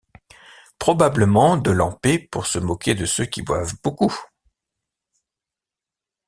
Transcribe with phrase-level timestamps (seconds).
[0.79, 4.19] Probablement de lamper pour se moquer de ceux qui boivent beaucoup.